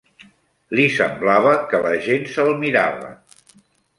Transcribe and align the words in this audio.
Li 0.79 0.85
semblava 0.93 1.51
que 1.73 1.81
la 1.89 1.93
gent 2.07 2.25
se'l 2.37 2.51
mirava 2.65 3.13